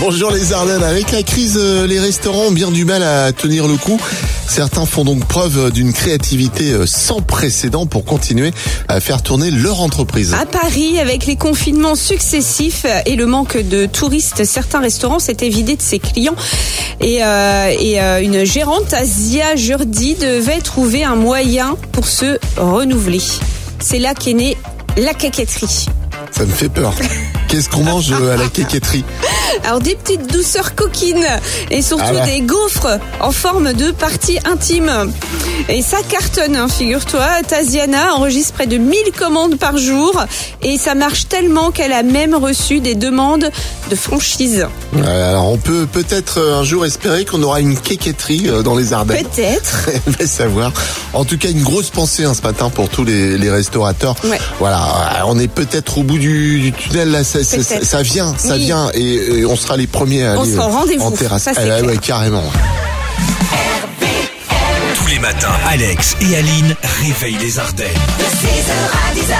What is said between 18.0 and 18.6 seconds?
euh, une